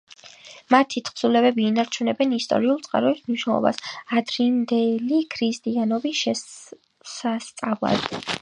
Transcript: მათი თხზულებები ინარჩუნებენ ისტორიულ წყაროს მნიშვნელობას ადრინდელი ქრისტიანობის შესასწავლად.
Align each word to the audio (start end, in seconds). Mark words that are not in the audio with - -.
მათი 0.75 1.01
თხზულებები 1.09 1.65
ინარჩუნებენ 1.71 2.33
ისტორიულ 2.37 2.81
წყაროს 2.87 3.21
მნიშვნელობას 3.27 3.83
ადრინდელი 4.21 5.23
ქრისტიანობის 5.37 6.25
შესასწავლად. 6.27 8.15